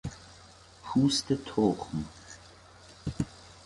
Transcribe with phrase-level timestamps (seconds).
[0.83, 2.05] پوست تخم